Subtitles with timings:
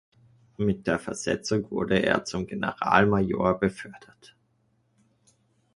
[0.57, 4.35] Mit der Versetzung wurde er zum Generalmajor befördert.